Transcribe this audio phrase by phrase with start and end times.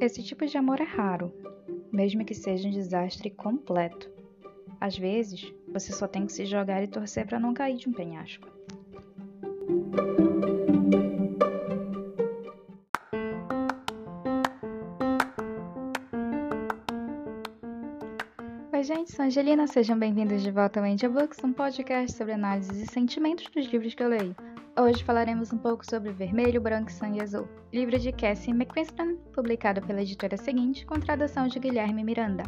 [0.00, 1.30] Esse tipo de amor é raro,
[1.92, 4.10] mesmo que seja um desastre completo.
[4.80, 7.92] Às vezes, você só tem que se jogar e torcer para não cair de um
[7.92, 8.48] penhasco.
[18.72, 22.78] Oi, gente, sou Angelina, sejam bem-vindos de volta ao Angel Books, um podcast sobre análises
[22.78, 24.34] e sentimentos dos livros que eu leio.
[24.78, 30.00] Hoje falaremos um pouco sobre Vermelho, Branco, Sangue Azul, livro de Cassie McQuiston, publicado pela
[30.00, 32.44] editora seguinte, com tradução de Guilherme Miranda.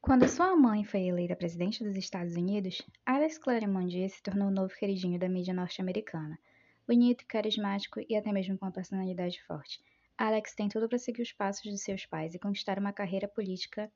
[0.00, 4.54] Quando sua mãe foi eleita presidente dos Estados Unidos, Alex Claremont Diaz se tornou o
[4.54, 6.36] novo queridinho da mídia norte-americana.
[6.88, 9.80] Bonito, carismático e até mesmo com uma personalidade forte.
[10.18, 13.90] Alex tem tudo para seguir os passos de seus pais e conquistar uma carreira política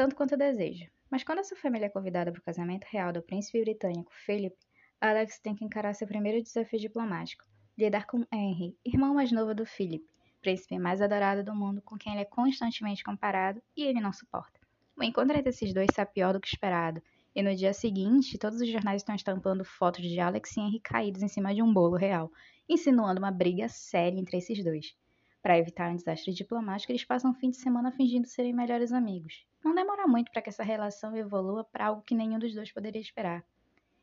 [0.00, 0.86] tanto quanto deseja.
[1.10, 4.56] Mas quando sua família é convidada para o casamento real do príncipe britânico Philip,
[4.98, 7.44] Alex tem que encarar seu primeiro desafio diplomático:
[7.76, 10.02] lidar com Henry, irmão mais novo do Philip,
[10.40, 14.58] príncipe mais adorado do mundo com quem ele é constantemente comparado e ele não suporta.
[14.96, 17.02] O encontro entre esses dois está pior do que esperado,
[17.34, 21.22] e no dia seguinte, todos os jornais estão estampando fotos de Alex e Henry caídos
[21.22, 22.32] em cima de um bolo real,
[22.66, 24.96] insinuando uma briga séria entre esses dois.
[25.42, 29.44] Para evitar um desastre diplomático, eles passam o fim de semana fingindo serem melhores amigos.
[29.62, 33.00] Não demora muito para que essa relação evolua para algo que nenhum dos dois poderia
[33.00, 33.44] esperar.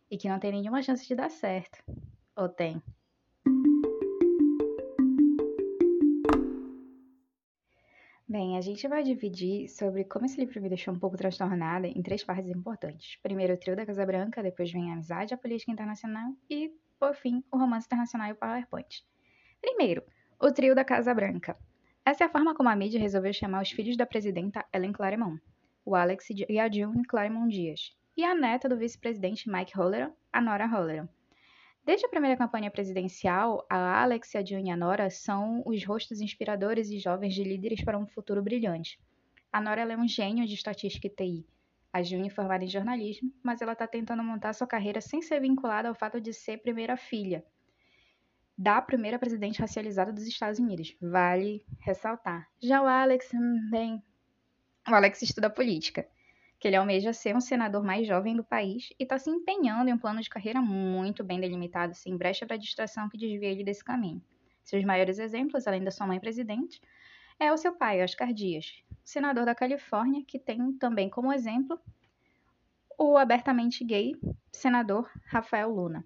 [0.10, 1.84] E que não tem nenhuma chance de dar certo.
[2.36, 2.82] Ou tem?
[8.30, 12.02] Bem, a gente vai dividir sobre como esse livro me deixou um pouco transtornada em
[12.04, 13.18] três partes importantes.
[13.24, 17.16] Primeiro, o trio da Casa Branca, depois vem a amizade, a política internacional e, por
[17.16, 19.04] fim, o romance internacional e o PowerPoint.
[19.62, 20.04] Primeiro,
[20.40, 21.58] o trio da Casa Branca.
[22.08, 25.42] Essa é a forma como a mídia resolveu chamar os filhos da presidenta Ellen Claremont,
[25.84, 30.40] o Alex e a June Claremont Dias, e a neta do vice-presidente Mike Holleran, a
[30.40, 31.10] Nora Holleran.
[31.84, 36.22] Desde a primeira campanha presidencial, a Alex, a June e a Nora são os rostos
[36.22, 38.98] inspiradores e jovens de líderes para um futuro brilhante.
[39.52, 41.46] A Nora é um gênio de estatística e TI.
[41.92, 45.42] A June é formada em jornalismo, mas ela está tentando montar sua carreira sem ser
[45.42, 47.44] vinculada ao fato de ser primeira filha
[48.58, 50.96] da primeira presidente racializada dos Estados Unidos.
[51.02, 52.48] Vale ressaltar.
[52.60, 54.02] Já o Alex, hum, bem,
[54.88, 56.08] o Alex estuda política
[56.60, 59.94] que ele almeja ser um senador mais jovem do país e está se empenhando em
[59.94, 63.84] um plano de carreira muito bem delimitado, sem brecha para distração que desvia ele desse
[63.84, 64.22] caminho.
[64.64, 66.82] Seus maiores exemplos, além da sua mãe presidente,
[67.40, 71.80] é o seu pai, Oscar Dias, senador da Califórnia, que tem também como exemplo
[72.98, 74.16] o abertamente gay
[74.52, 76.04] senador Rafael Luna.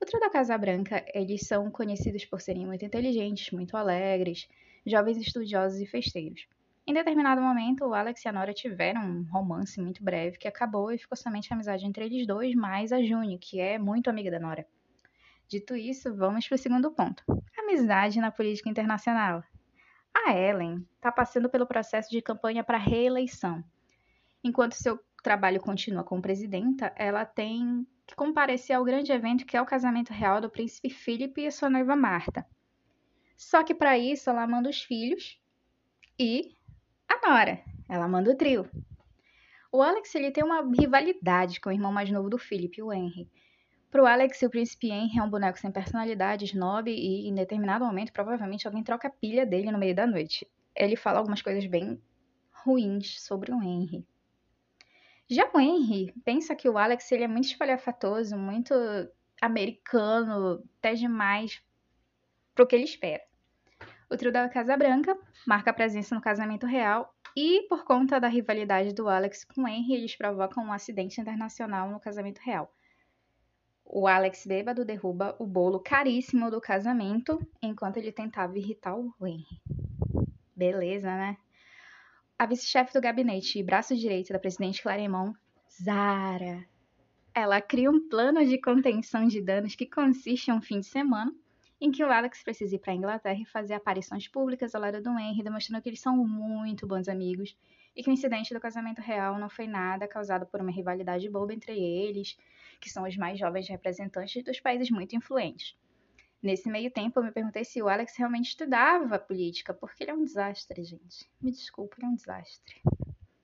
[0.00, 4.48] O trio da Casa Branca, eles são conhecidos por serem muito inteligentes, muito alegres,
[4.86, 6.46] jovens estudiosos e festeiros.
[6.86, 10.92] Em determinado momento, o Alex e a Nora tiveram um romance muito breve que acabou
[10.92, 14.30] e ficou somente a amizade entre eles dois, mais a June, que é muito amiga
[14.30, 14.66] da Nora.
[15.48, 17.24] Dito isso, vamos para o segundo ponto:
[17.58, 19.42] amizade na política internacional.
[20.14, 23.64] A Ellen está passando pelo processo de campanha para reeleição.
[24.44, 29.60] Enquanto seu trabalho continua como presidenta, ela tem que comparecer ao grande evento que é
[29.60, 32.46] o casamento real do príncipe Philip e sua noiva Marta.
[33.36, 35.38] Só que para isso ela manda os filhos
[36.18, 36.54] e
[37.06, 37.62] a Nora.
[37.86, 38.66] Ela manda o trio.
[39.70, 43.28] O Alex ele tem uma rivalidade com o irmão mais novo do Philip, o Henry.
[43.90, 48.14] Pro Alex, o príncipe Henry é um boneco sem personalidade, snob e, em determinado momento,
[48.14, 50.48] provavelmente alguém troca a pilha dele no meio da noite.
[50.74, 52.00] Ele fala algumas coisas bem
[52.64, 54.06] ruins sobre o Henry.
[55.30, 58.72] Já o Henry pensa que o Alex ele é muito espalhafatoso, muito
[59.40, 61.62] americano, até demais
[62.54, 63.22] pro que ele espera.
[64.10, 68.26] O trio da Casa Branca marca a presença no casamento real e, por conta da
[68.26, 72.72] rivalidade do Alex com Henry, eles provocam um acidente internacional no casamento real.
[73.84, 79.60] O Alex bêbado derruba o bolo caríssimo do casamento enquanto ele tentava irritar o Henry.
[80.56, 81.36] Beleza, né?
[82.40, 85.36] A vice-chefe do gabinete e braço direito da presidente Claremont,
[85.82, 86.64] Zara.
[87.34, 91.34] Ela cria um plano de contenção de danos que consiste em um fim de semana
[91.80, 95.02] em que o Alex precisa ir para a Inglaterra e fazer aparições públicas ao lado
[95.02, 97.56] do Henry, demonstrando que eles são muito bons amigos
[97.96, 101.52] e que o incidente do casamento real não foi nada causado por uma rivalidade boba
[101.52, 102.38] entre eles,
[102.80, 105.76] que são os mais jovens representantes dos países muito influentes.
[106.42, 110.14] Nesse meio tempo, eu me perguntei se o Alex realmente estudava política, porque ele é
[110.14, 111.28] um desastre, gente.
[111.40, 112.80] Me desculpa, ele é um desastre.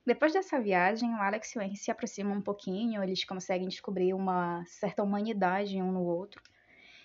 [0.06, 4.14] Depois dessa viagem, o Alex e o Henry se aproximam um pouquinho, eles conseguem descobrir
[4.14, 6.42] uma certa humanidade um no outro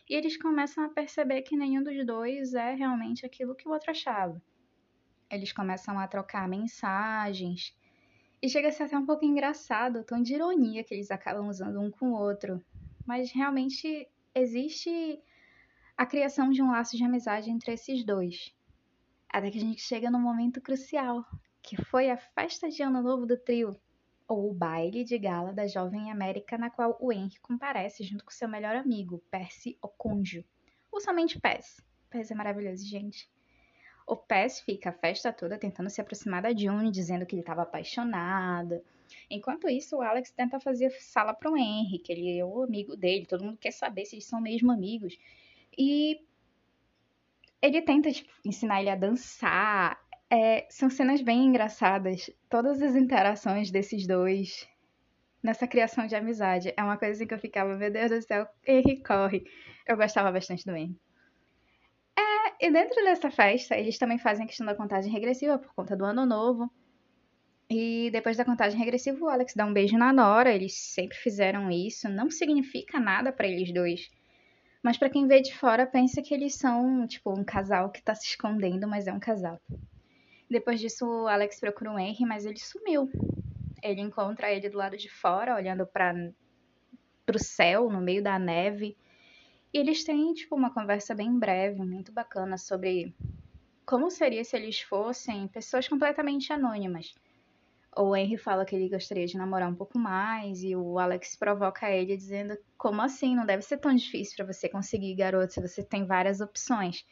[0.10, 3.92] e eles começam a perceber que nenhum dos dois é realmente aquilo que o outro
[3.92, 4.42] achava.
[5.30, 7.78] Eles começam a trocar mensagens.
[8.42, 11.48] E chega a ser até um pouco engraçado o tom de ironia que eles acabam
[11.48, 12.60] usando um com o outro.
[13.06, 15.22] Mas realmente existe
[16.00, 18.56] a criação de um laço de amizade entre esses dois.
[19.28, 21.26] Até que a gente chega no momento crucial,
[21.62, 23.78] que foi a festa de ano novo do trio,
[24.26, 28.32] ou o baile de gala da Jovem América, na qual o Henry comparece junto com
[28.32, 30.42] seu melhor amigo, Percy Oconjo.
[30.90, 31.82] Ou somente Pez.
[32.10, 33.30] Pez é maravilhoso, gente.
[34.08, 37.64] O Pez fica a festa toda tentando se aproximar da June, dizendo que ele estava
[37.64, 38.82] apaixonado.
[39.30, 42.96] Enquanto isso, o Alex tenta fazer sala para o Henry, que ele é o amigo
[42.96, 45.18] dele, todo mundo quer saber se eles são mesmo amigos.
[45.80, 46.20] E
[47.62, 49.98] ele tenta tipo, ensinar ele a dançar.
[50.30, 52.30] É, são cenas bem engraçadas.
[52.50, 54.68] Todas as interações desses dois
[55.42, 56.74] nessa criação de amizade.
[56.76, 59.44] É uma coisa assim que eu ficava, meu Deus do céu, Henry corre.
[59.88, 61.00] Eu gostava bastante do Henry.
[62.18, 65.96] É, e dentro dessa festa, eles também fazem a questão da contagem regressiva por conta
[65.96, 66.70] do ano novo.
[67.70, 70.54] E depois da contagem regressiva, o Alex dá um beijo na Nora.
[70.54, 72.10] Eles sempre fizeram isso.
[72.10, 74.10] Não significa nada para eles dois.
[74.82, 78.16] Mas para quem vê de fora, pensa que eles são, tipo, um casal que tá
[78.16, 79.60] se escondendo, mas é um casal.
[80.50, 83.10] Depois disso, o Alex procura o Henry, mas ele sumiu.
[83.84, 86.14] Ele encontra ele do lado de fora, olhando para
[87.26, 88.98] pro céu, no meio da neve.
[89.74, 93.14] E eles têm, tipo, uma conversa bem breve, muito bacana sobre
[93.86, 97.14] como seria se eles fossem pessoas completamente anônimas
[97.98, 101.90] o Henry fala que ele gostaria de namorar um pouco mais e o Alex provoca
[101.90, 103.36] ele dizendo como assim?
[103.36, 107.06] Não deve ser tão difícil para você conseguir garoto se você tem várias opções.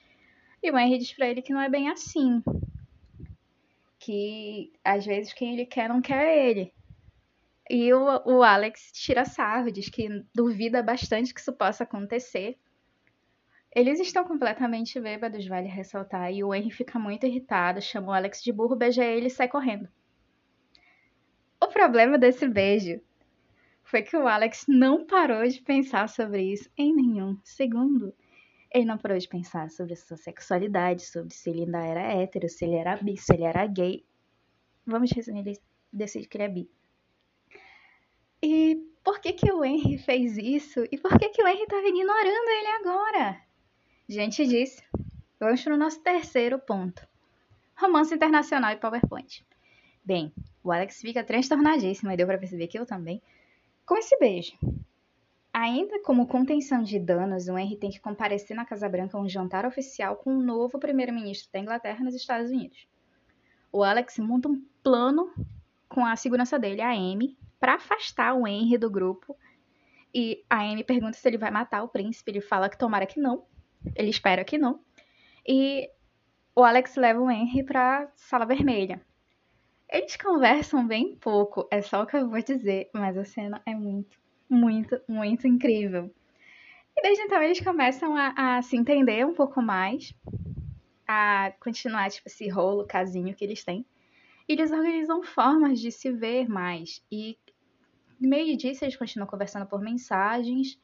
[0.61, 2.41] E o Henry diz para ele que não é bem assim
[4.07, 6.73] que às vezes quem ele quer não quer ele.
[7.69, 12.57] E o, o Alex tira sarro diz que duvida bastante que isso possa acontecer.
[13.75, 18.41] Eles estão completamente bêbados, vale ressaltar, e o Henry fica muito irritado, chama o Alex
[18.41, 19.89] de burro, beija ele e sai correndo.
[21.77, 22.99] Problema desse beijo
[23.83, 28.15] foi que o Alex não parou de pensar sobre isso em nenhum segundo.
[28.73, 32.65] Ele não parou de pensar sobre sua sexualidade, sobre se ele ainda era hétero, se
[32.65, 34.03] ele era bi, se ele era gay.
[34.87, 35.59] Vamos resumir, ele
[35.93, 36.69] decide que ele é bi.
[38.41, 40.83] E por que que o Henry fez isso?
[40.91, 43.41] E por que que o Henry estava ignorando ele agora?
[44.09, 44.81] Diante disso,
[45.39, 47.07] vamos para o nosso terceiro ponto.
[47.75, 49.45] Romance internacional e PowerPoint.
[50.03, 50.33] Bem,
[50.67, 53.21] o Alex fica transtornadíssimo, e deu para perceber que eu também,
[53.85, 54.53] com esse beijo.
[55.53, 59.29] Ainda como contenção de danos, o Henry tem que comparecer na Casa Branca a um
[59.29, 62.87] jantar oficial com o novo primeiro-ministro da Inglaterra nos Estados Unidos.
[63.71, 65.33] O Alex monta um plano
[65.87, 69.35] com a segurança dele, a Amy, para afastar o Henry do grupo.
[70.13, 72.31] E a Amy pergunta se ele vai matar o príncipe.
[72.31, 73.45] Ele fala que tomara que não.
[73.95, 74.79] Ele espera que não.
[75.47, 75.89] E
[76.53, 79.01] o Alex leva o Henry para sala vermelha.
[79.89, 83.73] Eles conversam bem pouco, é só o que eu vou dizer, mas a cena é
[83.73, 84.17] muito,
[84.49, 86.13] muito, muito incrível.
[86.95, 90.13] E desde então eles começam a, a se entender um pouco mais,
[91.07, 93.85] a continuar, tipo, esse rolo, casinho que eles têm.
[94.47, 97.01] E eles organizam formas de se ver mais.
[97.09, 97.37] E
[98.19, 100.77] no meio disso, eles continuam conversando por mensagens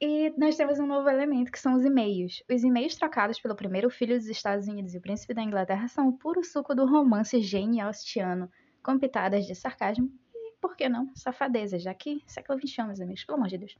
[0.00, 2.42] e nós temos um novo elemento, que são os e-mails.
[2.50, 6.08] Os e-mails trocados pelo primeiro filho dos Estados Unidos e o príncipe da Inglaterra são
[6.08, 8.50] o puro suco do romance Jane Austiano,
[8.82, 13.24] com pitadas de sarcasmo e, por que não, safadeza, já que século XXI, meus amigos,
[13.24, 13.76] pelo amor de Deus.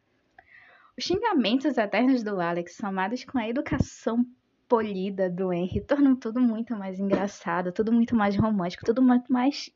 [0.97, 4.25] Os xingamentos eternos do Alex, somados com a educação
[4.69, 9.71] polida do Henry, tornam tudo muito mais engraçado, tudo muito mais romântico, tudo muito mais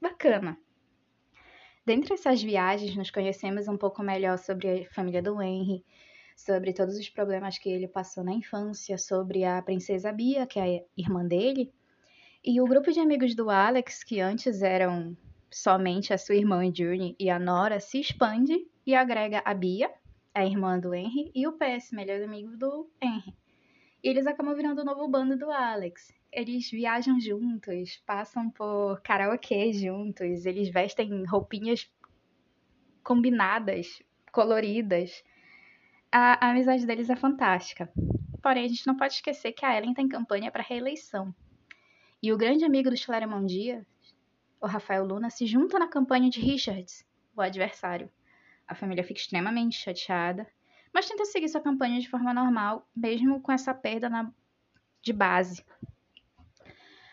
[0.00, 0.58] bacana.
[1.88, 5.82] Dentre essas viagens, nos conhecemos um pouco melhor sobre a família do Henry,
[6.36, 10.80] sobre todos os problemas que ele passou na infância, sobre a princesa Bia, que é
[10.80, 11.72] a irmã dele,
[12.44, 15.16] e o grupo de amigos do Alex, que antes eram
[15.50, 19.90] somente a sua irmã June e a Nora, se expande e agrega a Bia,
[20.34, 23.34] a irmã do Henry, e o PS, melhor amigo do Henry.
[24.04, 29.72] E eles acabam virando o novo bando do Alex eles viajam juntos, passam por karaokê
[29.72, 31.90] juntos, eles vestem roupinhas
[33.02, 35.24] combinadas, coloridas.
[36.12, 37.90] A, a amizade deles é fantástica.
[38.42, 41.34] Porém, a gente não pode esquecer que a Ellen tem campanha para reeleição.
[42.22, 43.86] E o grande amigo do Chilaremon Dia,
[44.60, 47.06] o Rafael Luna, se junta na campanha de Richards,
[47.36, 48.10] o adversário.
[48.66, 50.46] A família fica extremamente chateada,
[50.92, 54.32] mas tenta seguir sua campanha de forma normal, mesmo com essa perda na,
[55.00, 55.64] de base.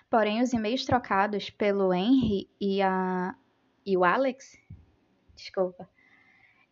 [0.09, 3.35] Porém, os e-mails trocados pelo Henry e, a,
[3.85, 4.57] e o Alex,
[5.35, 5.89] desculpa,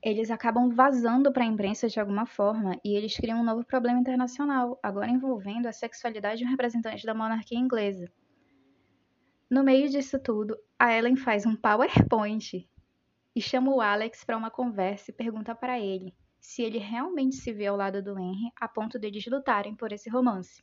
[0.02, 4.00] eles acabam vazando para a imprensa de alguma forma e eles criam um novo problema
[4.00, 8.12] internacional, agora envolvendo a sexualidade de um representante da monarquia inglesa.
[9.50, 12.68] No meio disso tudo, a Ellen faz um PowerPoint
[13.36, 17.54] e chama o Alex para uma conversa e pergunta para ele se ele realmente se
[17.54, 20.62] vê ao lado do Henry a ponto deles lutarem por esse romance.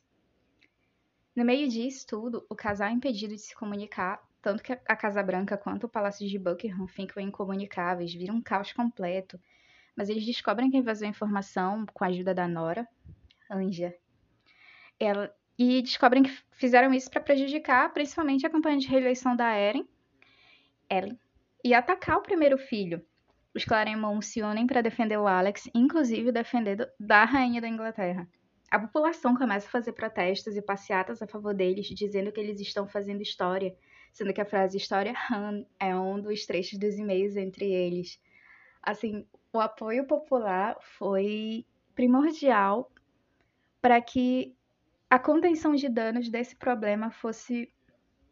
[1.35, 5.23] No meio disso tudo, o casal é impedido de se comunicar, tanto que a Casa
[5.23, 9.39] Branca quanto o Palácio de Buckingham ficam incomunicáveis, viram um caos completo.
[9.95, 12.87] Mas eles descobrem quem vazou a informação com a ajuda da Nora,
[13.49, 13.95] Anja.
[14.99, 19.87] Ela, e descobrem que fizeram isso para prejudicar principalmente a campanha de reeleição da Eren,
[20.89, 21.17] Ellen,
[21.63, 23.05] e atacar o primeiro filho.
[23.53, 28.27] Os Claremont se unem para defender o Alex, inclusive defender da rainha da Inglaterra.
[28.71, 32.87] A população começa a fazer protestos e passeatas a favor deles, dizendo que eles estão
[32.87, 33.75] fazendo história,
[34.13, 38.17] sendo que a frase história Han é um dos trechos dos e-mails entre eles.
[38.81, 42.89] Assim, o apoio popular foi primordial
[43.81, 44.55] para que
[45.09, 47.69] a contenção de danos desse problema fosse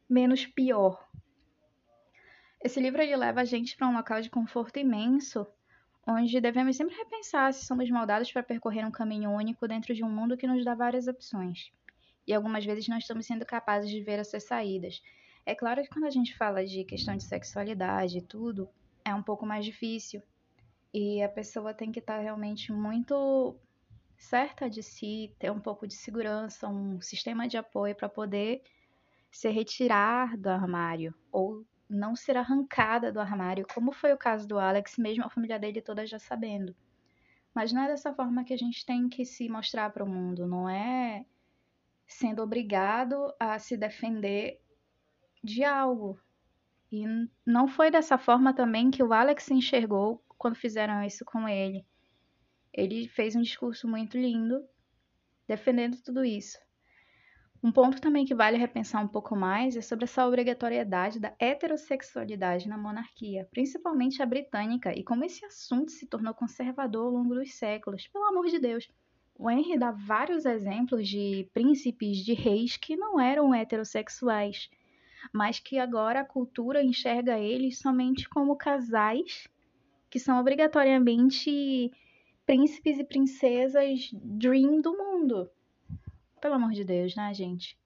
[0.09, 1.05] menos pior.
[2.63, 5.45] Esse livro ele leva a gente para um local de conforto imenso
[6.09, 10.09] onde devemos sempre repensar se somos moldados para percorrer um caminho único dentro de um
[10.09, 11.71] mundo que nos dá várias opções.
[12.25, 15.01] E algumas vezes não estamos sendo capazes de ver essas saídas.
[15.45, 18.67] É claro que quando a gente fala de questão de sexualidade e tudo,
[19.05, 20.21] é um pouco mais difícil.
[20.91, 23.55] E a pessoa tem que estar tá realmente muito
[24.17, 28.63] certa de si, ter um pouco de segurança, um sistema de apoio para poder
[29.31, 34.59] se retirar do armário ou não ser arrancada do armário, como foi o caso do
[34.59, 36.75] Alex, mesmo a família dele toda já sabendo.
[37.53, 40.47] Mas não é dessa forma que a gente tem que se mostrar para o mundo,
[40.47, 41.25] não é
[42.07, 44.61] sendo obrigado a se defender
[45.43, 46.19] de algo.
[46.91, 47.05] E
[47.45, 51.85] não foi dessa forma também que o Alex se enxergou quando fizeram isso com ele.
[52.73, 54.63] Ele fez um discurso muito lindo
[55.47, 56.59] defendendo tudo isso.
[57.61, 62.69] Um ponto também que vale repensar um pouco mais é sobre essa obrigatoriedade da heterossexualidade
[62.69, 67.53] na monarquia, principalmente a britânica, e como esse assunto se tornou conservador ao longo dos
[67.53, 68.07] séculos.
[68.07, 68.87] Pelo amor de Deus!
[69.37, 74.69] O Henry dá vários exemplos de príncipes, de reis que não eram heterossexuais,
[75.33, 79.49] mas que agora a cultura enxerga eles somente como casais
[80.09, 81.91] que são obrigatoriamente
[82.45, 85.49] príncipes e princesas dream do mundo.
[86.41, 87.77] Pelo amor de Deus, né, gente?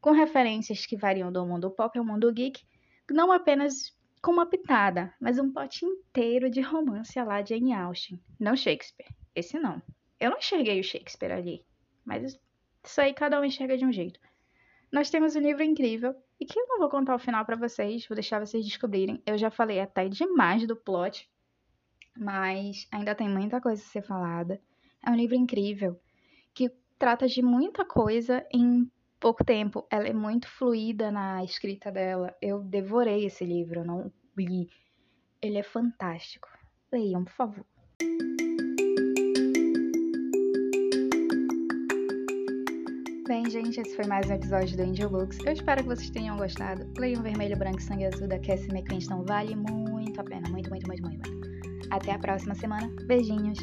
[0.00, 2.64] Com referências que variam do mundo pop ao mundo geek,
[3.10, 8.20] não apenas com uma pitada, mas um pote inteiro de romance lá Jane Austen.
[8.40, 9.08] Não Shakespeare.
[9.34, 9.80] Esse não.
[10.18, 11.64] Eu não enxerguei o Shakespeare ali.
[12.04, 12.38] Mas
[12.84, 14.18] isso aí cada um enxerga de um jeito.
[14.90, 18.06] Nós temos um livro incrível e que eu não vou contar o final para vocês,
[18.08, 19.22] vou deixar vocês descobrirem.
[19.26, 21.28] Eu já falei até demais do plot,
[22.16, 24.60] mas ainda tem muita coisa a ser falada.
[25.04, 26.00] É um livro incrível
[26.98, 29.86] trata de muita coisa em pouco tempo.
[29.90, 32.34] Ela é muito fluida na escrita dela.
[32.40, 34.68] Eu devorei esse livro, eu não li.
[35.40, 36.48] Ele é fantástico.
[36.92, 37.66] Leiam, por favor.
[43.26, 45.38] Bem, gente, esse foi mais um episódio do Angel Books.
[45.44, 46.88] Eu espero que vocês tenham gostado.
[46.96, 49.24] Leiam Vermelho, Branco, Sangue Azul da Cassie McClinston.
[49.24, 50.48] Vale muito a pena.
[50.48, 51.30] Muito, muito, muito, muito.
[51.90, 52.88] Até a próxima semana.
[53.06, 53.58] Beijinhos.